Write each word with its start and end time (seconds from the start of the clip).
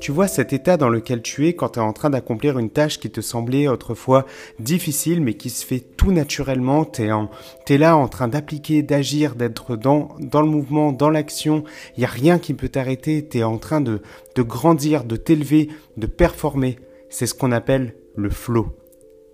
Tu 0.00 0.12
vois 0.12 0.28
cet 0.28 0.52
état 0.52 0.76
dans 0.78 0.88
lequel 0.88 1.20
tu 1.20 1.46
es 1.46 1.52
quand 1.52 1.70
tu 1.70 1.78
es 1.78 1.82
en 1.82 1.92
train 1.92 2.10
d'accomplir 2.10 2.58
une 2.58 2.70
tâche 2.70 2.98
qui 2.98 3.10
te 3.10 3.20
semblait 3.20 3.68
autrefois 3.68 4.24
difficile 4.58 5.20
mais 5.20 5.34
qui 5.34 5.50
se 5.50 5.64
fait 5.64 5.80
tout 5.80 6.10
naturellement. 6.10 6.84
Tu 6.84 7.02
es, 7.02 7.78
là 7.78 7.96
en 7.96 8.08
train 8.08 8.26
d'appliquer, 8.26 8.82
d'agir, 8.82 9.34
d'être 9.34 9.76
dans, 9.76 10.16
dans 10.18 10.40
le 10.40 10.48
mouvement, 10.48 10.92
dans 10.92 11.10
l'action. 11.10 11.64
Il 11.96 12.00
n'y 12.00 12.06
a 12.06 12.08
rien 12.08 12.38
qui 12.38 12.54
peut 12.54 12.70
t'arrêter. 12.70 13.28
Tu 13.28 13.38
es 13.38 13.42
en 13.42 13.58
train 13.58 13.82
de, 13.82 14.00
de 14.34 14.42
grandir, 14.42 15.04
de 15.04 15.16
t'élever, 15.16 15.68
de 15.98 16.06
performer. 16.06 16.78
C'est 17.10 17.26
ce 17.26 17.34
qu'on 17.34 17.52
appelle 17.52 17.94
le 18.16 18.30
flow. 18.30 18.74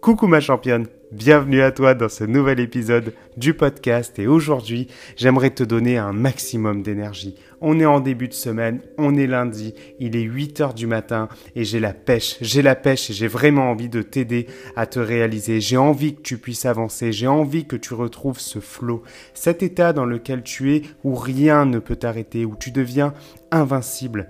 Coucou 0.06 0.28
ma 0.28 0.38
championne, 0.38 0.86
bienvenue 1.10 1.62
à 1.62 1.72
toi 1.72 1.94
dans 1.94 2.08
ce 2.08 2.22
nouvel 2.22 2.60
épisode 2.60 3.12
du 3.36 3.54
podcast 3.54 4.20
et 4.20 4.28
aujourd'hui 4.28 4.86
j'aimerais 5.16 5.50
te 5.50 5.64
donner 5.64 5.98
un 5.98 6.12
maximum 6.12 6.84
d'énergie. 6.84 7.34
On 7.60 7.80
est 7.80 7.86
en 7.86 7.98
début 7.98 8.28
de 8.28 8.32
semaine, 8.32 8.78
on 8.98 9.16
est 9.16 9.26
lundi, 9.26 9.74
il 9.98 10.14
est 10.14 10.22
8h 10.22 10.74
du 10.74 10.86
matin 10.86 11.26
et 11.56 11.64
j'ai 11.64 11.80
la 11.80 11.92
pêche, 11.92 12.36
j'ai 12.40 12.62
la 12.62 12.76
pêche 12.76 13.10
et 13.10 13.14
j'ai 13.14 13.26
vraiment 13.26 13.68
envie 13.68 13.88
de 13.88 14.00
t'aider 14.00 14.46
à 14.76 14.86
te 14.86 15.00
réaliser. 15.00 15.60
J'ai 15.60 15.76
envie 15.76 16.14
que 16.14 16.22
tu 16.22 16.38
puisses 16.38 16.66
avancer, 16.66 17.10
j'ai 17.10 17.26
envie 17.26 17.66
que 17.66 17.74
tu 17.74 17.92
retrouves 17.92 18.38
ce 18.38 18.60
flow, 18.60 19.02
cet 19.34 19.64
état 19.64 19.92
dans 19.92 20.06
lequel 20.06 20.44
tu 20.44 20.76
es 20.76 20.82
où 21.02 21.16
rien 21.16 21.66
ne 21.66 21.80
peut 21.80 21.96
t'arrêter, 21.96 22.44
où 22.44 22.54
tu 22.54 22.70
deviens 22.70 23.12
invincible. 23.50 24.28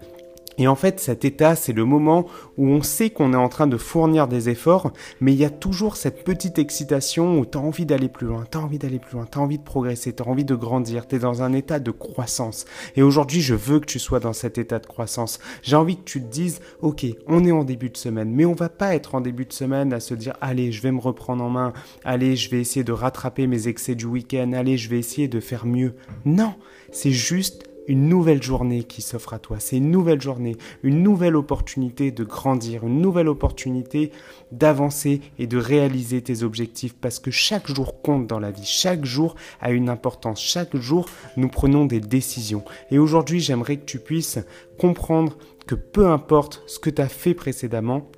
Et 0.58 0.68
en 0.68 0.74
fait, 0.74 1.00
cet 1.00 1.24
état, 1.24 1.54
c'est 1.54 1.72
le 1.72 1.84
moment 1.84 2.26
où 2.56 2.68
on 2.68 2.82
sait 2.82 3.10
qu'on 3.10 3.32
est 3.32 3.36
en 3.36 3.48
train 3.48 3.66
de 3.66 3.76
fournir 3.76 4.26
des 4.26 4.48
efforts, 4.48 4.92
mais 5.20 5.32
il 5.32 5.38
y 5.38 5.44
a 5.44 5.50
toujours 5.50 5.96
cette 5.96 6.24
petite 6.24 6.58
excitation 6.58 7.38
où 7.38 7.44
tu 7.44 7.58
as 7.58 7.60
envie 7.60 7.86
d'aller 7.86 8.08
plus 8.08 8.26
loin, 8.26 8.44
tu 8.50 8.56
as 8.56 8.60
envie 8.60 8.78
d'aller 8.78 8.98
plus 8.98 9.16
loin, 9.16 9.26
tu 9.30 9.38
as 9.38 9.40
envie 9.40 9.58
de 9.58 9.64
progresser, 9.64 10.14
tu 10.14 10.22
as 10.22 10.26
envie 10.26 10.44
de 10.44 10.54
grandir, 10.54 11.06
tu 11.06 11.16
es 11.16 11.18
dans 11.18 11.42
un 11.42 11.52
état 11.52 11.78
de 11.78 11.90
croissance. 11.90 12.64
Et 12.96 13.02
aujourd'hui, 13.02 13.40
je 13.40 13.54
veux 13.54 13.80
que 13.80 13.86
tu 13.86 13.98
sois 13.98 14.20
dans 14.20 14.32
cet 14.32 14.58
état 14.58 14.78
de 14.78 14.86
croissance. 14.86 15.38
J'ai 15.62 15.76
envie 15.76 15.96
que 15.96 16.04
tu 16.04 16.22
te 16.22 16.28
dises, 16.28 16.60
ok, 16.80 17.04
on 17.26 17.44
est 17.44 17.52
en 17.52 17.64
début 17.64 17.90
de 17.90 17.96
semaine, 17.96 18.32
mais 18.32 18.46
on 18.46 18.54
va 18.54 18.68
pas 18.68 18.94
être 18.94 19.14
en 19.14 19.20
début 19.20 19.44
de 19.44 19.52
semaine 19.52 19.92
à 19.92 20.00
se 20.00 20.14
dire, 20.14 20.34
allez, 20.40 20.72
je 20.72 20.82
vais 20.82 20.92
me 20.92 21.00
reprendre 21.00 21.44
en 21.44 21.50
main, 21.50 21.72
allez, 22.04 22.36
je 22.36 22.50
vais 22.50 22.60
essayer 22.60 22.84
de 22.84 22.92
rattraper 22.92 23.46
mes 23.46 23.68
excès 23.68 23.94
du 23.94 24.06
week-end, 24.06 24.52
allez, 24.52 24.78
je 24.78 24.88
vais 24.88 24.98
essayer 24.98 25.28
de 25.28 25.40
faire 25.40 25.66
mieux. 25.66 25.94
Non, 26.24 26.54
c'est 26.92 27.10
juste 27.10 27.68
une 27.88 28.08
nouvelle 28.08 28.42
journée 28.42 28.84
qui 28.84 29.02
s'offre 29.02 29.34
à 29.34 29.38
toi. 29.38 29.58
C'est 29.60 29.76
une 29.76 29.90
nouvelle 29.90 30.20
journée, 30.20 30.56
une 30.82 31.02
nouvelle 31.02 31.36
opportunité 31.36 32.10
de 32.10 32.24
grandir, 32.24 32.84
une 32.84 33.00
nouvelle 33.00 33.28
opportunité 33.28 34.12
d'avancer 34.52 35.20
et 35.38 35.46
de 35.46 35.58
réaliser 35.58 36.22
tes 36.22 36.42
objectifs. 36.42 36.94
Parce 36.94 37.18
que 37.18 37.30
chaque 37.30 37.68
jour 37.68 38.00
compte 38.02 38.26
dans 38.26 38.40
la 38.40 38.50
vie, 38.50 38.64
chaque 38.64 39.04
jour 39.04 39.34
a 39.60 39.70
une 39.70 39.88
importance, 39.88 40.40
chaque 40.40 40.76
jour 40.76 41.06
nous 41.36 41.48
prenons 41.48 41.86
des 41.86 42.00
décisions. 42.00 42.64
Et 42.90 42.98
aujourd'hui, 42.98 43.40
j'aimerais 43.40 43.76
que 43.76 43.84
tu 43.84 43.98
puisses 43.98 44.38
comprendre 44.78 45.36
que 45.66 45.74
peu 45.74 46.06
importe 46.06 46.62
ce 46.66 46.78
que 46.78 46.90
tu 46.90 47.02
as 47.02 47.08
fait 47.08 47.34
précédemment, 47.34 48.08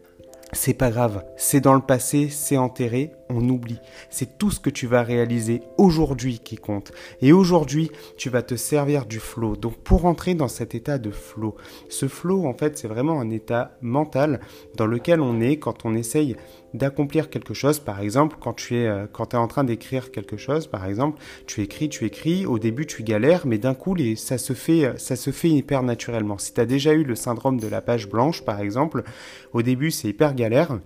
c'est 0.53 0.75
pas 0.75 0.91
grave, 0.91 1.25
c'est 1.36 1.60
dans 1.60 1.75
le 1.75 1.80
passé, 1.80 2.28
c'est 2.30 2.56
enterré, 2.56 3.12
on 3.30 3.48
oublie. 3.48 3.80
C'est 4.10 4.38
tout 4.38 4.50
ce 4.50 4.60
que 4.60 4.70
tu 4.70 4.86
vas 4.86 5.02
réaliser 5.02 5.62
aujourd'hui 5.76 6.38
qui 6.38 6.56
compte. 6.56 6.92
Et 7.20 7.32
aujourd'hui, 7.32 7.90
tu 8.16 8.30
vas 8.30 8.42
te 8.42 8.56
servir 8.56 9.06
du 9.06 9.20
flow. 9.20 9.56
Donc 9.56 9.76
pour 9.78 10.04
entrer 10.04 10.34
dans 10.34 10.48
cet 10.48 10.74
état 10.74 10.98
de 10.98 11.10
flow, 11.10 11.56
ce 11.88 12.08
flow 12.08 12.46
en 12.46 12.54
fait, 12.54 12.78
c'est 12.78 12.88
vraiment 12.88 13.20
un 13.20 13.30
état 13.30 13.76
mental 13.80 14.40
dans 14.76 14.86
lequel 14.86 15.20
on 15.20 15.40
est 15.40 15.58
quand 15.58 15.84
on 15.84 15.94
essaye 15.94 16.36
d'accomplir 16.74 17.30
quelque 17.30 17.54
chose. 17.54 17.78
Par 17.78 18.00
exemple, 18.00 18.36
quand 18.40 18.52
tu 18.52 18.76
es, 18.76 18.86
euh, 18.86 19.06
quand 19.10 19.34
es 19.34 19.36
en 19.36 19.48
train 19.48 19.64
d'écrire 19.64 20.10
quelque 20.10 20.36
chose, 20.36 20.66
par 20.66 20.84
exemple, 20.84 21.20
tu 21.46 21.62
écris, 21.62 21.88
tu 21.88 22.04
écris, 22.04 22.46
au 22.46 22.58
début 22.58 22.86
tu 22.86 23.02
galères, 23.02 23.46
mais 23.46 23.58
d'un 23.58 23.74
coup, 23.74 23.94
les, 23.94 24.16
ça, 24.16 24.38
se 24.38 24.52
fait, 24.52 24.98
ça 24.98 25.16
se 25.16 25.30
fait 25.30 25.48
hyper 25.48 25.82
naturellement. 25.82 26.38
Si 26.38 26.52
tu 26.52 26.60
as 26.60 26.66
déjà 26.66 26.92
eu 26.92 27.04
le 27.04 27.14
syndrome 27.14 27.58
de 27.58 27.68
la 27.68 27.80
page 27.80 28.08
blanche, 28.08 28.44
par 28.44 28.60
exemple, 28.60 29.02
au 29.52 29.62
début 29.62 29.90
c'est 29.90 30.08
hyper 30.08 30.34
galère, 30.34 30.78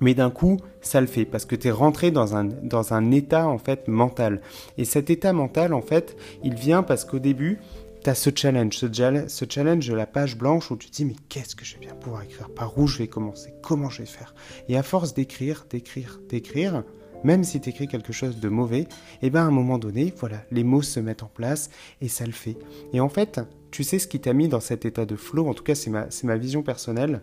mais 0.00 0.14
d'un 0.14 0.30
coup, 0.30 0.58
ça 0.80 1.00
le 1.00 1.06
fait 1.06 1.24
parce 1.24 1.44
que 1.44 1.56
tu 1.56 1.68
es 1.68 1.70
rentré 1.70 2.10
dans 2.10 2.36
un, 2.36 2.44
dans 2.44 2.92
un 2.92 3.10
état 3.10 3.46
en 3.46 3.58
fait 3.58 3.88
mental. 3.88 4.40
Et 4.76 4.84
cet 4.84 5.10
état 5.10 5.32
mental, 5.32 5.74
en 5.74 5.82
fait, 5.82 6.16
il 6.44 6.54
vient 6.54 6.82
parce 6.82 7.04
qu'au 7.04 7.18
début, 7.18 7.58
tu 8.02 8.10
as 8.10 8.14
ce 8.14 8.30
challenge, 8.34 8.76
ce, 8.76 9.44
challenge 9.48 9.88
de 9.88 9.94
la 9.94 10.06
page 10.06 10.36
blanche 10.36 10.70
où 10.70 10.76
tu 10.76 10.90
te 10.90 10.96
dis 10.96 11.04
mais 11.04 11.16
qu'est-ce 11.28 11.56
que 11.56 11.64
je 11.64 11.74
vais 11.74 11.80
bien 11.80 11.94
pouvoir 11.94 12.22
écrire? 12.22 12.48
Par 12.50 12.78
où 12.78 12.86
je 12.86 12.98
vais 12.98 13.08
commencer? 13.08 13.52
Comment 13.62 13.90
je 13.90 14.02
vais 14.02 14.06
faire? 14.06 14.34
Et 14.68 14.76
à 14.76 14.82
force 14.82 15.14
d'écrire, 15.14 15.66
d'écrire, 15.68 16.20
d'écrire, 16.28 16.84
même 17.24 17.42
si 17.42 17.60
tu 17.60 17.70
écris 17.70 17.88
quelque 17.88 18.12
chose 18.12 18.38
de 18.38 18.48
mauvais, 18.48 18.86
eh 19.22 19.30
ben 19.30 19.42
à 19.42 19.46
un 19.46 19.50
moment 19.50 19.78
donné, 19.78 20.14
voilà, 20.18 20.44
les 20.52 20.62
mots 20.62 20.82
se 20.82 21.00
mettent 21.00 21.24
en 21.24 21.30
place 21.32 21.70
et 22.00 22.08
ça 22.08 22.24
le 22.24 22.32
fait. 22.32 22.56
Et 22.92 23.00
en 23.00 23.08
fait, 23.08 23.40
tu 23.72 23.82
sais 23.82 23.98
ce 23.98 24.06
qui 24.06 24.20
t'a 24.20 24.32
mis 24.32 24.48
dans 24.48 24.60
cet 24.60 24.84
état 24.84 25.04
de 25.04 25.16
flow, 25.16 25.48
en 25.48 25.54
tout 25.54 25.64
cas 25.64 25.74
c'est 25.74 25.90
ma, 25.90 26.06
ma 26.22 26.36
vision 26.36 26.62
personnelle, 26.62 27.22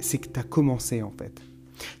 c'est 0.00 0.18
que 0.18 0.28
tu 0.28 0.40
as 0.40 0.42
commencé 0.42 1.02
en 1.02 1.12
fait. 1.12 1.40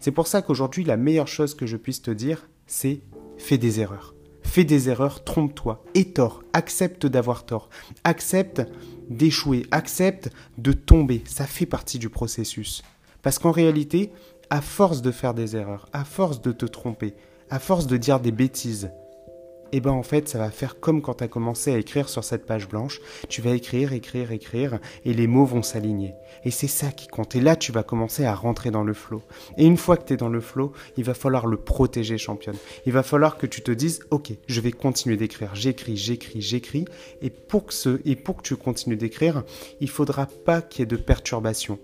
C'est 0.06 0.12
pour 0.12 0.28
ça 0.28 0.40
qu'aujourd'hui, 0.40 0.84
la 0.84 0.96
meilleure 0.96 1.26
chose 1.26 1.56
que 1.56 1.66
je 1.66 1.76
puisse 1.76 2.00
te 2.00 2.12
dire, 2.12 2.48
c'est 2.68 3.00
fais 3.38 3.58
des 3.58 3.80
erreurs. 3.80 4.14
Fais 4.40 4.62
des 4.62 4.88
erreurs, 4.88 5.24
trompe-toi, 5.24 5.82
et 5.94 6.12
tort, 6.12 6.44
accepte 6.52 7.06
d'avoir 7.06 7.44
tort, 7.44 7.70
accepte 8.04 8.62
d'échouer, 9.10 9.66
accepte 9.72 10.30
de 10.58 10.70
tomber, 10.70 11.24
ça 11.26 11.44
fait 11.44 11.66
partie 11.66 11.98
du 11.98 12.08
processus. 12.08 12.84
Parce 13.22 13.40
qu'en 13.40 13.50
réalité, 13.50 14.12
à 14.48 14.60
force 14.60 15.02
de 15.02 15.10
faire 15.10 15.34
des 15.34 15.56
erreurs, 15.56 15.88
à 15.92 16.04
force 16.04 16.40
de 16.40 16.52
te 16.52 16.66
tromper, 16.66 17.14
à 17.50 17.58
force 17.58 17.88
de 17.88 17.96
dire 17.96 18.20
des 18.20 18.30
bêtises, 18.30 18.92
et 19.72 19.78
eh 19.78 19.80
ben 19.80 19.90
en 19.90 20.02
fait 20.02 20.28
ça 20.28 20.38
va 20.38 20.50
faire 20.50 20.80
comme 20.80 21.02
quand 21.02 21.14
tu 21.14 21.24
as 21.24 21.28
commencé 21.28 21.72
à 21.72 21.78
écrire 21.78 22.08
sur 22.08 22.24
cette 22.24 22.46
page 22.46 22.68
blanche, 22.68 23.00
tu 23.28 23.42
vas 23.42 23.50
écrire, 23.50 23.92
écrire, 23.92 24.32
écrire, 24.32 24.78
et 25.04 25.12
les 25.12 25.26
mots 25.26 25.44
vont 25.44 25.62
s'aligner. 25.62 26.14
Et 26.44 26.50
c'est 26.50 26.68
ça 26.68 26.92
qui 26.92 27.08
compte. 27.08 27.34
Et 27.34 27.40
là 27.40 27.56
tu 27.56 27.72
vas 27.72 27.82
commencer 27.82 28.24
à 28.24 28.34
rentrer 28.34 28.70
dans 28.70 28.84
le 28.84 28.94
flot. 28.94 29.22
Et 29.56 29.66
une 29.66 29.76
fois 29.76 29.96
que 29.96 30.06
tu 30.06 30.14
es 30.14 30.16
dans 30.16 30.28
le 30.28 30.40
flot, 30.40 30.72
il 30.96 31.04
va 31.04 31.14
falloir 31.14 31.46
le 31.46 31.56
protéger, 31.56 32.18
championne. 32.18 32.56
Il 32.86 32.92
va 32.92 33.02
falloir 33.02 33.38
que 33.38 33.46
tu 33.46 33.62
te 33.62 33.72
dises, 33.72 34.00
ok, 34.10 34.32
je 34.46 34.60
vais 34.60 34.72
continuer 34.72 35.16
d'écrire, 35.16 35.54
j'écris, 35.54 35.96
j'écris, 35.96 36.40
j'écris, 36.40 36.84
et 37.22 37.30
pour 37.30 37.66
que 37.66 37.74
ce, 37.74 38.00
et 38.04 38.16
pour 38.16 38.36
que 38.36 38.42
tu 38.42 38.56
continues 38.56 38.96
d'écrire, 38.96 39.44
il 39.80 39.88
faudra 39.88 40.26
pas 40.26 40.62
qu'il 40.62 40.80
y 40.80 40.82
ait 40.84 40.86
de 40.86 40.96
perturbations. 40.96 41.78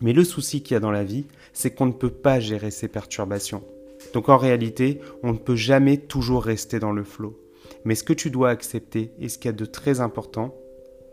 Mais 0.00 0.12
le 0.12 0.24
souci 0.24 0.62
qu'il 0.62 0.74
y 0.74 0.76
a 0.76 0.80
dans 0.80 0.90
la 0.90 1.04
vie, 1.04 1.26
c'est 1.52 1.70
qu'on 1.70 1.86
ne 1.86 1.92
peut 1.92 2.10
pas 2.10 2.40
gérer 2.40 2.70
ces 2.70 2.88
perturbations. 2.88 3.62
Donc 4.14 4.28
en 4.28 4.38
réalité, 4.38 5.00
on 5.22 5.32
ne 5.32 5.38
peut 5.38 5.56
jamais 5.56 5.98
toujours 5.98 6.44
rester 6.44 6.78
dans 6.78 6.92
le 6.92 7.02
flot. 7.02 7.36
Mais 7.84 7.96
ce 7.96 8.04
que 8.04 8.12
tu 8.12 8.30
dois 8.30 8.48
accepter, 8.48 9.12
et 9.18 9.28
ce 9.28 9.38
qu'il 9.38 9.50
y 9.50 9.54
a 9.54 9.56
de 9.56 9.64
très 9.66 10.00
important, 10.00 10.54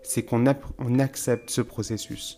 c'est 0.03 0.23
qu'on 0.23 0.45
accepte 0.45 1.49
ce 1.49 1.61
processus. 1.61 2.37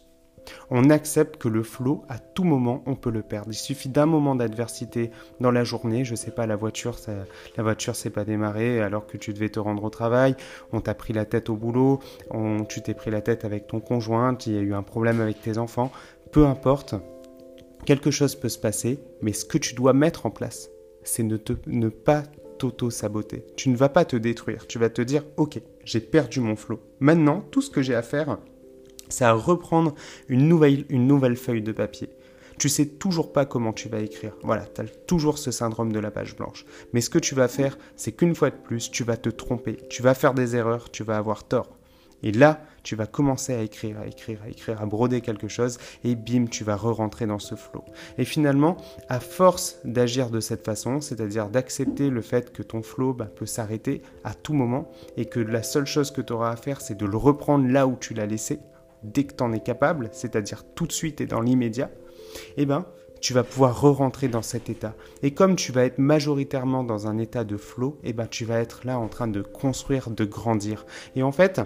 On 0.70 0.90
accepte 0.90 1.38
que 1.38 1.50
le 1.50 1.64
flot, 1.64 2.04
à 2.10 2.18
tout 2.18 2.46
moment, 2.46 2.82
on 2.86 2.96
peut 2.96 3.12
le 3.12 3.22
perdre. 3.22 3.50
Il 3.52 3.56
suffit 3.56 3.90
d'un 3.90 4.06
moment 4.06 4.36
d'adversité 4.36 5.12
dans 5.42 5.52
la 5.52 5.66
journée. 5.66 6.06
Je 6.06 6.16
sais 6.16 6.32
pas, 6.32 6.48
la 6.48 6.56
voiture, 6.56 6.98
ça, 6.98 7.12
la 7.58 7.64
voiture 7.64 7.96
s'est 7.96 8.10
pas 8.10 8.24
démarrée 8.24 8.82
alors 8.82 9.06
que 9.06 9.18
tu 9.18 9.34
devais 9.34 9.50
te 9.50 9.60
rendre 9.60 9.84
au 9.84 9.90
travail. 9.90 10.36
On 10.72 10.80
t'a 10.80 10.94
pris 10.94 11.14
la 11.14 11.26
tête 11.26 11.50
au 11.50 11.56
boulot. 11.56 12.00
On, 12.32 12.64
tu 12.64 12.82
t'es 12.82 12.94
pris 12.94 13.12
la 13.12 13.22
tête 13.22 13.44
avec 13.46 13.68
ton 13.68 13.82
conjoint. 13.82 14.38
Il 14.46 14.54
y 14.54 14.58
a 14.58 14.62
eu 14.62 14.74
un 14.74 14.84
problème 14.84 15.20
avec 15.20 15.42
tes 15.42 15.58
enfants. 15.58 15.92
Peu 16.32 16.46
importe. 16.46 16.96
Quelque 17.86 18.12
chose 18.12 18.36
peut 18.36 18.50
se 18.50 18.60
passer, 18.60 19.00
mais 19.22 19.34
ce 19.34 19.46
que 19.46 19.58
tu 19.58 19.76
dois 19.76 19.94
mettre 19.94 20.26
en 20.26 20.30
place, 20.30 20.70
c'est 21.04 21.24
ne, 21.24 21.90
pas 21.90 22.24
t'auto-saboter. 22.58 23.46
Tu 23.58 23.70
ne 23.70 23.76
vas 23.76 23.90
pas 23.90 24.06
te 24.06 24.16
détruire. 24.16 24.68
Tu 24.68 24.80
vas 24.80 24.90
te 24.90 25.02
dire, 25.02 25.24
ok, 25.38 25.60
j'ai 25.84 26.00
perdu 26.00 26.40
mon 26.40 26.56
flot. 26.56 26.80
Maintenant, 27.00 27.42
tout 27.52 27.62
ce 27.62 27.70
que 27.70 27.82
j'ai 27.82 27.96
à 27.96 28.02
faire, 28.02 28.38
c'est 29.10 29.26
à 29.26 29.34
reprendre 29.34 29.96
une 30.30 30.48
nouvelle, 30.48 30.86
une 30.90 31.08
nouvelle 31.08 31.36
feuille 31.36 31.62
de 31.62 31.74
papier. 31.74 32.10
Tu 32.58 32.70
sais 32.70 32.86
toujours 32.86 33.34
pas 33.34 33.46
comment 33.46 33.74
tu 33.74 33.90
vas 33.90 34.00
écrire. 34.00 34.38
Voilà, 34.44 34.66
tu 34.66 34.82
as 34.82 34.86
toujours 34.86 35.38
ce 35.38 35.52
syndrome 35.52 35.92
de 35.92 36.00
la 36.00 36.12
page 36.12 36.38
blanche. 36.38 36.66
Mais 36.94 37.02
ce 37.02 37.10
que 37.10 37.20
tu 37.20 37.36
vas 37.36 37.48
faire, 37.48 37.78
c'est 37.98 38.14
qu'une 38.14 38.36
fois 38.36 38.52
de 38.52 38.56
plus, 38.56 38.92
tu 38.92 39.04
vas 39.04 39.18
te 39.18 39.30
tromper. 39.30 39.78
Tu 39.90 40.02
vas 40.02 40.14
faire 40.14 40.34
des 40.34 40.56
erreurs, 40.56 40.90
tu 40.90 41.04
vas 41.04 41.18
avoir 41.18 41.44
tort. 41.44 41.78
Et 42.22 42.32
là, 42.32 42.62
tu 42.84 42.96
vas 42.96 43.08
commencer 43.08 43.54
à 43.54 43.62
écrire, 43.62 44.00
à 44.00 44.08
écrire, 44.08 44.40
à 44.46 44.50
écrire, 44.50 44.82
à 44.82 44.86
broder 44.86 45.22
quelque 45.22 45.48
chose, 45.48 45.80
et 46.04 46.16
bim, 46.16 46.46
tu 46.46 46.64
vas 46.64 46.76
re-rentrer 46.76 47.26
dans 47.26 47.40
ce 47.40 47.56
flot. 47.56 47.84
Et 48.18 48.26
finalement, 48.26 48.78
à 49.10 49.20
force 49.20 49.80
d'agir 49.86 50.30
de 50.30 50.40
cette 50.40 50.66
façon, 50.66 51.02
c'est-à-dire 51.02 51.50
d'accepter 51.50 52.10
le 52.10 52.22
fait 52.22 52.52
que 52.52 52.62
ton 52.62 52.84
flot 52.84 53.14
bah, 53.14 53.26
peut 53.34 53.46
s'arrêter 53.46 54.02
à 54.24 54.34
tout 54.34 54.54
moment, 54.54 54.92
et 55.18 55.26
que 55.26 55.40
la 55.40 55.64
seule 55.64 55.86
chose 55.86 56.12
que 56.12 56.22
tu 56.22 56.34
auras 56.34 56.52
à 56.52 56.56
faire, 56.56 56.82
c'est 56.82 56.98
de 56.98 57.06
le 57.06 57.18
reprendre 57.18 57.68
là 57.68 57.88
où 57.88 57.96
tu 58.00 58.14
l'as 58.14 58.26
laissé, 58.26 58.60
dès 59.04 59.24
que 59.24 59.34
tu 59.34 59.44
en 59.44 59.52
es 59.54 59.60
capable, 59.60 60.10
c'est-à-dire 60.12 60.64
tout 60.76 60.88
de 60.88 60.92
suite 60.92 61.22
et 61.22 61.26
dans 61.26 61.42
l'immédiat, 61.42 61.90
eh 62.58 62.66
ben, 62.66 62.86
tu 63.24 63.34
vas 63.34 63.44
pouvoir 63.44 63.80
re-rentrer 63.80 64.28
dans 64.28 64.42
cet 64.42 64.70
état. 64.70 64.96
Et 65.22 65.34
comme 65.34 65.56
tu 65.56 65.72
vas 65.72 65.86
être 65.86 65.98
majoritairement 65.98 66.84
dans 66.84 67.08
un 67.08 67.18
état 67.18 67.46
de 67.46 67.56
flow, 67.56 67.98
eh 68.04 68.12
ben, 68.12 68.28
tu 68.28 68.44
vas 68.44 68.60
être 68.60 68.86
là 68.86 69.00
en 69.00 69.08
train 69.08 69.30
de 69.30 69.42
construire, 69.42 70.10
de 70.10 70.26
grandir. 70.26 70.86
Et 71.16 71.24
en 71.24 71.32
fait, 71.32 71.62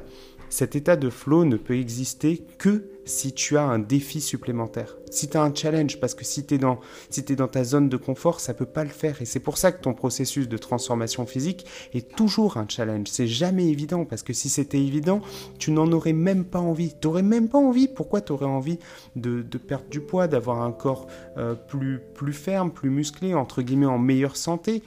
cet 0.50 0.76
état 0.76 0.96
de 0.96 1.10
flow 1.10 1.46
ne 1.46 1.58
peut 1.58 1.78
exister 1.78 2.44
que 2.58 2.90
si 3.06 3.34
tu 3.34 3.58
as 3.58 3.64
un 3.64 3.80
défi 3.80 4.22
supplémentaire, 4.22 4.98
si 5.10 5.30
tu 5.30 5.38
as 5.38 5.42
un 5.42 5.54
challenge, 5.54 6.00
parce 6.00 6.14
que 6.14 6.26
si 6.26 6.46
tu 6.46 6.56
es, 6.56 6.58
dans, 6.58 6.80
si 7.10 7.24
dans 7.24 7.48
ta 7.48 7.64
zone 7.64 7.90
de 7.90 7.98
confort, 7.98 8.40
ça 8.40 8.54
peut 8.54 8.66
pas 8.66 8.84
le 8.84 8.90
faire. 8.90 9.22
Et 9.22 9.26
c'est 9.26 9.40
pour 9.40 9.58
ça 9.58 9.72
que 9.72 9.82
ton 9.82 9.94
processus 9.94 10.48
de 10.48 10.58
transformation 10.58 11.26
physique 11.26 11.66
est 11.94 12.16
toujours 12.16 12.58
un 12.58 12.66
challenge. 12.68 13.08
C'est 13.10 13.28
jamais 13.28 13.68
évident, 13.68 14.06
parce 14.06 14.24
que 14.24 14.34
si 14.34 14.50
c'était 14.50 14.80
évident, 14.82 15.22
tu 15.58 15.72
n'en 15.72 15.92
aurais 15.92 16.14
même 16.14 16.46
pas 16.46 16.60
envie. 16.60 16.94
Tu 17.00 17.08
n'aurais 17.08 17.24
même 17.24 17.50
pas 17.50 17.58
envie. 17.58 17.88
Pourquoi 17.88 18.22
tu 18.22 18.32
aurais 18.34 18.46
envie 18.46 18.80
de, 19.16 19.42
perdre 19.58 19.90
du 19.90 20.02
poids, 20.02 20.28
d'avoir 20.28 20.62
un 20.62 20.72
corps 20.72 21.08
euh, 21.38 21.56
plus, 21.56 22.00
plus 22.14 22.34
ferme, 22.34 22.72
plus 22.72 22.90
musclé, 22.90 23.34
entre 23.34 23.62
guillemets 23.62 23.86
en 23.86 24.00
meilleure 24.00 24.38
santé, 24.38 24.84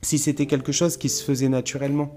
si 0.00 0.18
c'était 0.18 0.46
quelque 0.46 0.72
chose 0.72 0.96
qui 0.96 1.08
se 1.08 1.22
faisait 1.22 1.48
naturellement? 1.48 2.14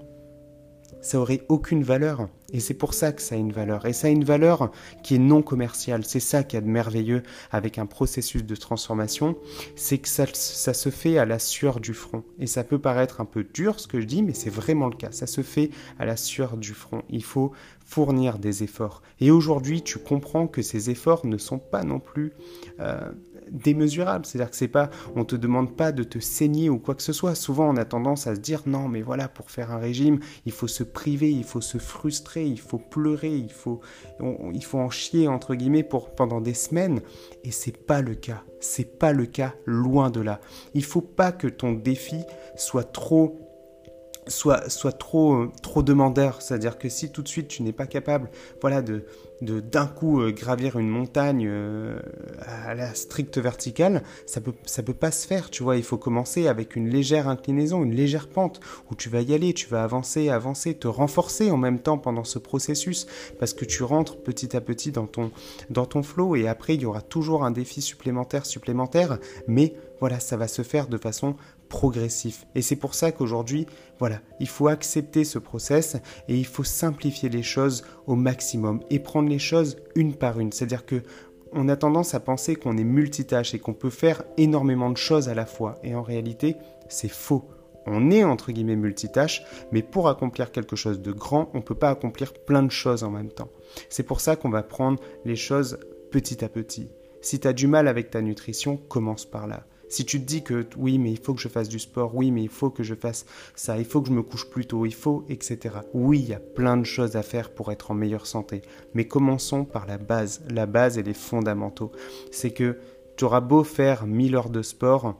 Ça 1.06 1.20
aurait 1.20 1.42
aucune 1.48 1.84
valeur. 1.84 2.28
Et 2.52 2.58
c'est 2.58 2.74
pour 2.74 2.92
ça 2.92 3.12
que 3.12 3.22
ça 3.22 3.36
a 3.36 3.38
une 3.38 3.52
valeur. 3.52 3.86
Et 3.86 3.92
ça 3.92 4.08
a 4.08 4.10
une 4.10 4.24
valeur 4.24 4.72
qui 5.02 5.14
est 5.14 5.18
non 5.18 5.40
commerciale. 5.40 6.04
C'est 6.04 6.20
ça 6.20 6.42
qui 6.42 6.56
a 6.56 6.60
de 6.60 6.66
merveilleux 6.66 7.22
avec 7.50 7.78
un 7.78 7.86
processus 7.86 8.44
de 8.44 8.56
transformation. 8.56 9.36
C'est 9.76 9.98
que 9.98 10.08
ça, 10.08 10.26
ça, 10.32 10.74
se 10.74 10.90
fait 10.90 11.18
à 11.18 11.24
la 11.24 11.38
sueur 11.38 11.78
du 11.78 11.94
front. 11.94 12.24
Et 12.40 12.46
ça 12.46 12.64
peut 12.64 12.78
paraître 12.78 13.20
un 13.20 13.24
peu 13.24 13.44
dur 13.44 13.78
ce 13.78 13.86
que 13.86 14.00
je 14.00 14.06
dis, 14.06 14.22
mais 14.22 14.34
c'est 14.34 14.50
vraiment 14.50 14.88
le 14.88 14.96
cas. 14.96 15.12
Ça 15.12 15.28
se 15.28 15.42
fait 15.42 15.70
à 15.98 16.04
la 16.04 16.16
sueur 16.16 16.56
du 16.56 16.74
front. 16.74 17.02
Il 17.08 17.22
faut 17.22 17.52
fournir 17.84 18.38
des 18.38 18.64
efforts. 18.64 19.02
Et 19.20 19.30
aujourd'hui, 19.30 19.82
tu 19.82 19.98
comprends 19.98 20.48
que 20.48 20.60
ces 20.60 20.90
efforts 20.90 21.24
ne 21.24 21.38
sont 21.38 21.58
pas 21.60 21.84
non 21.84 22.00
plus 22.00 22.32
euh, 22.80 23.12
démesurable. 23.50 24.26
C'est-à-dire 24.26 24.50
que 24.50 24.56
c'est 24.56 24.68
pas, 24.68 24.90
on 25.14 25.24
te 25.24 25.36
demande 25.36 25.76
pas 25.76 25.92
de 25.92 26.02
te 26.02 26.18
saigner 26.18 26.70
ou 26.70 26.78
quoi 26.78 26.94
que 26.94 27.02
ce 27.02 27.12
soit. 27.12 27.34
Souvent, 27.34 27.68
on 27.68 27.76
a 27.76 27.84
tendance 27.84 28.26
à 28.26 28.34
se 28.34 28.40
dire 28.40 28.62
non, 28.66 28.88
mais 28.88 29.02
voilà, 29.02 29.28
pour 29.28 29.50
faire 29.50 29.70
un 29.70 29.78
régime, 29.78 30.20
il 30.44 30.52
faut 30.52 30.68
se 30.68 30.82
priver, 30.82 31.30
il 31.30 31.44
faut 31.44 31.60
se 31.60 31.78
frustrer, 31.78 32.44
il 32.44 32.60
faut 32.60 32.78
pleurer, 32.78 33.34
il 33.36 33.52
faut, 33.52 33.80
il 34.52 34.64
faut 34.64 34.78
en 34.78 34.90
chier 34.90 35.28
entre 35.28 35.54
guillemets 35.54 35.82
pour 35.84 36.14
pendant 36.14 36.40
des 36.40 36.54
semaines. 36.54 37.00
Et 37.44 37.50
c'est 37.50 37.76
pas 37.76 38.02
le 38.02 38.14
cas. 38.14 38.42
C'est 38.60 38.98
pas 38.98 39.12
le 39.12 39.26
cas, 39.26 39.54
loin 39.64 40.10
de 40.10 40.20
là. 40.20 40.40
Il 40.74 40.84
faut 40.84 41.02
pas 41.02 41.32
que 41.32 41.46
ton 41.46 41.72
défi 41.72 42.22
soit 42.56 42.92
trop 42.92 43.38
soit, 44.28 44.68
soit 44.68 44.92
trop, 44.92 45.46
trop 45.62 45.82
demandeur. 45.82 46.42
C'est-à-dire 46.42 46.78
que 46.78 46.88
si 46.88 47.10
tout 47.10 47.22
de 47.22 47.28
suite 47.28 47.48
tu 47.48 47.62
n'es 47.62 47.72
pas 47.72 47.86
capable 47.86 48.30
voilà, 48.60 48.82
de, 48.82 49.04
de 49.40 49.60
d'un 49.60 49.86
coup 49.86 50.20
euh, 50.20 50.30
gravir 50.30 50.78
une 50.78 50.88
montagne 50.88 51.46
euh, 51.46 51.98
à 52.40 52.74
la 52.74 52.94
stricte 52.94 53.38
verticale, 53.38 54.02
ça 54.26 54.40
peut, 54.40 54.54
ça 54.64 54.82
peut 54.82 54.94
pas 54.94 55.10
se 55.10 55.26
faire, 55.26 55.50
tu 55.50 55.62
vois. 55.62 55.76
Il 55.76 55.82
faut 55.82 55.98
commencer 55.98 56.46
avec 56.46 56.76
une 56.76 56.88
légère 56.88 57.28
inclinaison, 57.28 57.82
une 57.82 57.94
légère 57.94 58.28
pente 58.28 58.60
où 58.90 58.94
tu 58.94 59.08
vas 59.08 59.22
y 59.22 59.34
aller, 59.34 59.52
tu 59.52 59.68
vas 59.68 59.82
avancer, 59.82 60.30
avancer, 60.30 60.74
te 60.74 60.88
renforcer 60.88 61.50
en 61.50 61.56
même 61.56 61.80
temps 61.80 61.98
pendant 61.98 62.24
ce 62.24 62.38
processus 62.38 63.06
parce 63.38 63.54
que 63.54 63.64
tu 63.64 63.82
rentres 63.82 64.18
petit 64.18 64.56
à 64.56 64.60
petit 64.60 64.92
dans 64.92 65.06
ton, 65.06 65.30
dans 65.70 65.86
flow 66.02 66.36
et 66.36 66.48
après 66.48 66.74
il 66.74 66.82
y 66.82 66.86
aura 66.86 67.00
toujours 67.00 67.44
un 67.44 67.50
défi 67.50 67.80
supplémentaire, 67.80 68.46
supplémentaire, 68.46 69.18
mais 69.46 69.74
voilà, 70.00 70.20
ça 70.20 70.36
va 70.36 70.48
se 70.48 70.62
faire 70.62 70.88
de 70.88 70.98
façon 70.98 71.36
progressif. 71.68 72.46
Et 72.54 72.62
c'est 72.62 72.76
pour 72.76 72.94
ça 72.94 73.12
qu'aujourd'hui, 73.12 73.66
voilà, 73.98 74.20
il 74.40 74.48
faut 74.48 74.68
accepter 74.68 75.24
ce 75.24 75.38
process 75.38 75.96
et 76.28 76.36
il 76.36 76.46
faut 76.46 76.64
simplifier 76.64 77.28
les 77.28 77.42
choses 77.42 77.82
au 78.06 78.14
maximum 78.14 78.80
et 78.90 78.98
prendre 78.98 79.25
les 79.28 79.38
choses 79.38 79.76
une 79.94 80.14
par 80.14 80.40
une. 80.40 80.52
C'est-à-dire 80.52 80.86
que 80.86 81.02
on 81.52 81.68
a 81.68 81.76
tendance 81.76 82.14
à 82.14 82.20
penser 82.20 82.56
qu'on 82.56 82.76
est 82.76 82.84
multitâche 82.84 83.54
et 83.54 83.58
qu'on 83.58 83.72
peut 83.72 83.90
faire 83.90 84.22
énormément 84.36 84.90
de 84.90 84.96
choses 84.96 85.28
à 85.28 85.34
la 85.34 85.46
fois. 85.46 85.78
Et 85.82 85.94
en 85.94 86.02
réalité, 86.02 86.56
c'est 86.88 87.08
faux. 87.08 87.48
On 87.86 88.10
est 88.10 88.24
entre 88.24 88.50
guillemets 88.50 88.76
multitâche, 88.76 89.42
mais 89.70 89.82
pour 89.82 90.08
accomplir 90.08 90.50
quelque 90.50 90.74
chose 90.74 91.00
de 91.00 91.12
grand, 91.12 91.50
on 91.54 91.58
ne 91.58 91.62
peut 91.62 91.76
pas 91.76 91.90
accomplir 91.90 92.32
plein 92.34 92.64
de 92.64 92.70
choses 92.70 93.04
en 93.04 93.10
même 93.10 93.30
temps. 93.30 93.48
C'est 93.88 94.02
pour 94.02 94.20
ça 94.20 94.34
qu'on 94.34 94.50
va 94.50 94.64
prendre 94.64 95.00
les 95.24 95.36
choses 95.36 95.78
petit 96.10 96.44
à 96.44 96.48
petit. 96.48 96.88
Si 97.20 97.38
tu 97.38 97.46
as 97.46 97.52
du 97.52 97.68
mal 97.68 97.86
avec 97.88 98.10
ta 98.10 98.22
nutrition, 98.22 98.76
commence 98.76 99.24
par 99.24 99.46
là. 99.46 99.66
Si 99.88 100.04
tu 100.04 100.20
te 100.20 100.26
dis 100.26 100.42
que 100.42 100.66
oui, 100.76 100.98
mais 100.98 101.12
il 101.12 101.18
faut 101.18 101.34
que 101.34 101.40
je 101.40 101.48
fasse 101.48 101.68
du 101.68 101.78
sport, 101.78 102.14
oui, 102.14 102.30
mais 102.30 102.42
il 102.42 102.48
faut 102.48 102.70
que 102.70 102.82
je 102.82 102.94
fasse 102.94 103.26
ça, 103.54 103.78
il 103.78 103.84
faut 103.84 104.00
que 104.02 104.08
je 104.08 104.12
me 104.12 104.22
couche 104.22 104.50
plus 104.50 104.66
tôt, 104.66 104.84
il 104.84 104.94
faut, 104.94 105.24
etc. 105.28 105.76
Oui, 105.94 106.20
il 106.20 106.28
y 106.28 106.34
a 106.34 106.40
plein 106.40 106.76
de 106.76 106.84
choses 106.84 107.16
à 107.16 107.22
faire 107.22 107.50
pour 107.50 107.70
être 107.72 107.90
en 107.90 107.94
meilleure 107.94 108.26
santé. 108.26 108.62
Mais 108.94 109.06
commençons 109.06 109.64
par 109.64 109.86
la 109.86 109.98
base. 109.98 110.42
La 110.50 110.66
base 110.66 110.98
et 110.98 111.02
les 111.02 111.14
fondamentaux. 111.14 111.92
C'est 112.32 112.50
que 112.50 112.78
tu 113.16 113.24
auras 113.24 113.40
beau 113.40 113.64
faire 113.64 114.06
1000 114.06 114.36
heures 114.36 114.50
de 114.50 114.62
sport, 114.62 115.14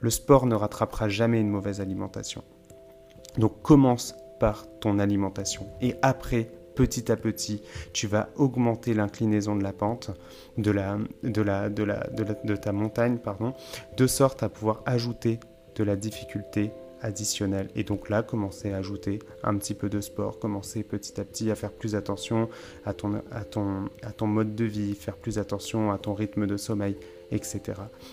le 0.00 0.10
sport 0.10 0.46
ne 0.46 0.54
rattrapera 0.54 1.08
jamais 1.08 1.40
une 1.40 1.48
mauvaise 1.48 1.80
alimentation. 1.80 2.44
Donc 3.38 3.62
commence 3.62 4.14
par 4.38 4.66
ton 4.80 4.98
alimentation. 4.98 5.66
Et 5.80 5.94
après, 6.02 6.50
petit 6.74 7.10
à 7.10 7.16
petit, 7.16 7.62
tu 7.92 8.06
vas 8.06 8.28
augmenter 8.36 8.94
l'inclinaison 8.94 9.56
de 9.56 9.62
la 9.62 9.72
pente 9.72 10.10
de, 10.58 12.54
ta 12.56 12.72
montagne, 12.72 13.18
pardon, 13.18 13.54
de 13.96 14.06
sorte 14.06 14.42
à 14.42 14.48
pouvoir 14.48 14.82
ajouter 14.86 15.40
de 15.76 15.84
la 15.84 15.96
difficulté 15.96 16.70
additionnelle. 17.00 17.68
Et 17.74 17.84
donc 17.84 18.08
là, 18.08 18.22
commencer 18.22 18.72
à 18.72 18.78
ajouter 18.78 19.18
un 19.42 19.56
petit 19.58 19.74
peu 19.74 19.88
de 19.88 20.00
sport, 20.00 20.38
commencer 20.38 20.82
petit 20.82 21.20
à 21.20 21.24
petit 21.24 21.50
à 21.50 21.54
faire 21.54 21.72
plus 21.72 21.94
attention 21.94 22.48
à 22.86 22.94
ton, 22.94 23.22
à 23.30 23.44
ton, 23.44 23.90
à 24.02 24.12
ton 24.12 24.26
mode 24.26 24.54
de 24.54 24.64
vie, 24.64 24.94
faire 24.94 25.16
plus 25.16 25.38
attention 25.38 25.92
à 25.92 25.98
ton 25.98 26.14
rythme 26.14 26.46
de 26.46 26.56
sommeil, 26.56 26.96
etc. 27.30 27.62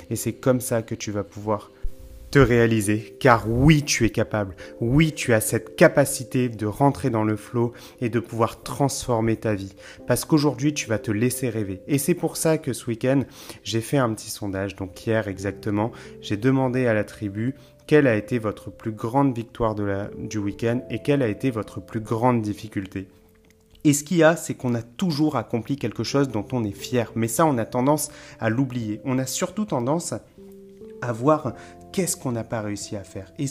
Et 0.10 0.16
c'est 0.16 0.34
comme 0.34 0.60
ça 0.60 0.82
que 0.82 0.96
tu 0.96 1.12
vas 1.12 1.24
pouvoir 1.24 1.72
te 2.32 2.40
réaliser, 2.40 3.18
car 3.20 3.50
oui, 3.50 3.84
tu 3.84 4.06
es 4.06 4.10
capable, 4.10 4.56
oui, 4.80 5.12
tu 5.12 5.34
as 5.34 5.42
cette 5.42 5.76
capacité 5.76 6.48
de 6.48 6.66
rentrer 6.66 7.10
dans 7.10 7.26
le 7.26 7.36
flot 7.36 7.74
et 8.00 8.08
de 8.08 8.20
pouvoir 8.22 8.64
transformer 8.64 9.36
ta 9.36 9.54
vie, 9.54 9.76
parce 10.08 10.24
qu'aujourd'hui, 10.24 10.74
tu 10.74 10.88
vas 10.88 10.98
te 10.98 11.12
laisser 11.12 11.50
rêver. 11.50 11.82
Et 11.88 11.98
c'est 11.98 12.14
pour 12.14 12.38
ça 12.38 12.58
que 12.58 12.72
ce 12.72 12.88
week-end, 12.88 13.24
j'ai 13.64 13.82
fait 13.82 13.98
un 13.98 14.14
petit 14.14 14.30
sondage, 14.30 14.78
donc 14.78 15.06
hier 15.06 15.28
exactement, 15.28 15.92
j'ai 16.22 16.38
demandé 16.38 16.88
à 16.88 16.94
la 16.94 17.04
tribu 17.04 17.54
quelle 17.86 18.08
a 18.08 18.16
été 18.16 18.40
votre 18.40 18.72
plus 18.72 18.94
grande 18.94 19.36
victoire 19.36 19.76
du 19.76 20.38
week-end 20.38 20.82
et 20.90 21.00
quelle 21.00 21.22
a 21.22 21.28
été 21.28 21.52
votre 21.52 21.82
plus 21.82 22.00
grande 22.00 22.42
difficulté. 22.42 23.08
Et 23.84 23.94
ce 23.94 24.04
qu'il 24.04 24.18
y 24.18 24.24
a, 24.24 24.36
c'est 24.36 24.54
qu'on 24.54 24.76
a 24.76 24.82
toujours 24.82 25.36
accompli 25.36 25.76
quelque 25.76 26.04
chose 26.04 26.30
dont 26.30 26.46
on 26.54 26.64
est 26.64 26.72
fier. 26.72 27.12
Mais 27.16 27.28
ça, 27.28 27.46
on 27.46 27.58
a 27.58 27.66
tendance 27.66 28.12
à 28.40 28.50
l'oublier. 28.50 29.02
On 29.04 29.18
a 29.18 29.26
surtout 29.26 29.66
tendance 29.66 30.14
à 31.02 31.12
voir 31.12 31.54
qu'est-ce 31.92 32.18
qu'on 32.18 32.32
n'a 32.32 32.44
pas 32.44 32.62
réussi 32.62 32.96
à 32.96 33.04
faire 33.04 33.32
et, 33.38 33.46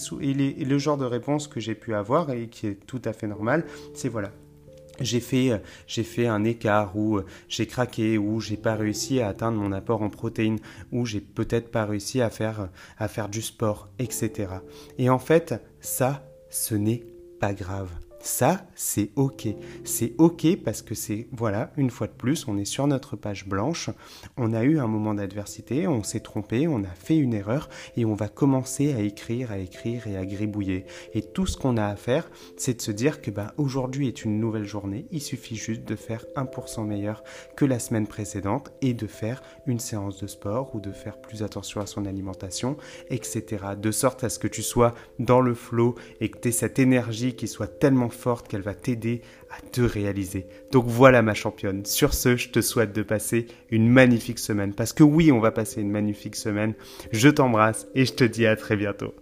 le 0.64 0.78
genre 0.78 0.96
de 0.96 1.04
réponse 1.04 1.48
que 1.48 1.60
j'ai 1.60 1.75
pu 1.75 1.94
avoir 1.94 2.31
et 2.31 2.48
qui 2.48 2.66
est 2.66 2.87
tout 2.87 3.02
à 3.04 3.12
fait 3.12 3.26
normal, 3.26 3.64
c'est 3.94 4.08
voilà, 4.08 4.31
j'ai 5.00 5.20
fait, 5.20 5.62
j'ai 5.87 6.04
fait 6.04 6.26
un 6.26 6.44
écart 6.44 6.96
ou 6.96 7.20
j'ai 7.48 7.66
craqué 7.66 8.19
ou 8.19 8.40
j'ai 8.40 8.56
pas 8.56 8.75
réussi 8.75 9.20
à 9.20 9.28
atteindre 9.28 9.58
mon 9.58 9.72
apport 9.72 10.02
en 10.02 10.10
protéines 10.10 10.58
ou 10.92 11.06
j'ai 11.06 11.20
peut-être 11.20 11.70
pas 11.70 11.87
réussi 11.87 12.20
à 12.20 12.31
faire 12.31 12.69
du 13.31 13.42
sport, 13.42 13.88
etc. 13.98 14.48
Et 14.98 15.10
en 15.10 15.19
fait, 15.19 15.54
ça, 15.81 16.22
ce 16.50 16.75
n'est 16.75 17.04
pas 17.40 17.54
grave. 17.54 17.90
Ça, 18.22 18.67
c'est 18.75 19.12
OK. 19.17 19.49
C'est 19.84 20.12
OK 20.19 20.46
parce 20.62 20.82
que 20.82 20.94
c'est, 20.94 21.26
voilà, 21.33 21.73
une 21.78 21.88
fois 21.88 22.06
de 22.06 22.12
plus, 22.12 22.47
on 22.49 22.59
est 22.59 22.66
sur 22.66 22.87
notre 22.87 23.16
page 23.16 23.47
blanche, 23.47 23.88
on 24.37 24.52
a 24.52 24.62
eu 24.62 24.78
un 24.78 24.87
moment 24.87 25.14
d'adversité, 25.14 25.88
on 25.88 26.02
s'est 26.02 26.21
trompé, 26.21 26.68
on 26.68 26.85
a 26.85 26.95
fait 26.95 27.16
une 27.16 27.33
erreur 27.33 27.71
et 27.97 28.04
on 28.04 28.14
va 28.14 28.28
commencer 28.28 28.92
à 28.92 29.00
écrire, 29.00 29.52
à 29.52 29.59
écrire 29.59 30.06
et 30.06 30.18
à 30.18 30.26
gribouiller. 30.26 30.85
Et 31.14 31.23
tout 31.23 31.47
ce 31.47 31.56
qu'on 31.56 31.78
a 31.78 31.87
à 31.87 31.97
faire, 31.97 32.30
c'est 32.59 32.75
de 32.75 32.83
se 32.83 32.90
dire 32.90 33.23
que 33.23 33.30
bah, 33.30 33.54
aujourd'hui 33.56 34.06
est 34.06 34.25
une 34.25 34.38
nouvelle 34.38 34.66
journée, 34.66 35.06
il 35.11 35.23
suffit 35.23 35.56
juste 35.56 35.85
de 35.85 35.97
faire 35.97 36.26
1% 36.37 36.85
meilleur 36.85 37.25
que 37.56 37.64
la 37.64 37.78
semaine 37.78 38.06
précédente 38.06 38.71
et 38.83 38.92
de 38.92 39.06
faire 39.06 39.42
une 39.66 39.80
séance 39.80 40.21
de 40.21 40.26
sport 40.26 40.75
ou 40.75 40.80
de 40.80 40.92
faire 40.92 41.18
plus 41.23 41.42
attention 41.42 41.80
à 41.80 41.87
son 41.87 42.04
alimentation, 42.04 42.76
etc. 43.09 43.64
De 43.80 43.90
sorte 43.90 44.25
à 44.25 44.28
ce 44.28 44.38
que 44.38 44.49
tu 44.49 44.62
sois 44.62 44.95
dans 45.18 45.40
le 45.40 45.54
flow 45.54 45.95
et 46.21 46.30
que 46.30 46.38
tu 46.38 46.49
aies 46.49 46.52
cette 46.52 46.78
énergie 46.78 47.35
qui 47.35 47.49
soit 47.49 47.66
tellement 47.66 48.10
forte 48.11 48.49
qu'elle 48.49 48.62
va 48.62 48.75
t'aider 48.75 49.23
à 49.50 49.61
te 49.61 49.81
réaliser. 49.81 50.47
Donc 50.73 50.87
voilà 50.87 51.23
ma 51.23 51.35
championne. 51.35 51.85
Sur 51.85 52.14
ce, 52.14 52.37
je 52.37 52.50
te 52.50 52.61
souhaite 52.61 52.93
de 52.93 53.02
passer 53.02 53.47
une 53.71 53.88
magnifique 53.88 54.38
semaine. 54.38 54.75
Parce 54.75 54.93
que 54.93 55.02
oui, 55.02 55.33
on 55.33 55.40
va 55.40 55.50
passer 55.50 55.81
une 55.81 55.90
magnifique 55.90 56.37
semaine. 56.37 56.75
Je 57.12 57.29
t'embrasse 57.29 57.87
et 57.95 58.05
je 58.05 58.12
te 58.12 58.25
dis 58.25 58.47
à 58.47 58.57
très 58.57 58.76
bientôt. 58.76 59.14